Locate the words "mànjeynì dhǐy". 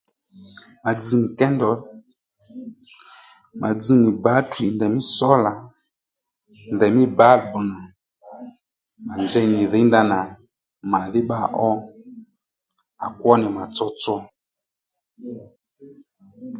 9.05-9.85